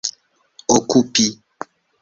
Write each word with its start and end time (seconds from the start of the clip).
okupi 0.75 1.25